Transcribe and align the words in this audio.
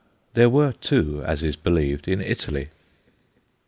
There 0.33 0.49
were 0.49 0.71
two, 0.73 1.23
as 1.27 1.43
is 1.43 1.55
believed, 1.55 2.07
in 2.07 2.21
Italy. 2.21 2.69